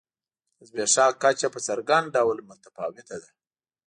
د 0.57 0.59
زبېښاک 0.69 1.13
کچه 1.23 1.47
په 1.53 1.59
څرګند 1.67 2.05
ډول 2.15 2.37
متفاوته 2.49 3.15
ده. 3.23 3.29